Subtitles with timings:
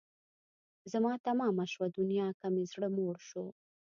[1.03, 3.45] را تمامه شوه دنیا که مې زړه موړ شو